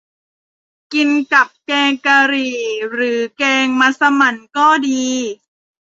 [0.93, 2.57] กินกับแกงกะหรี่
[2.91, 5.05] หรือแกงมัสหมั่นก็ดี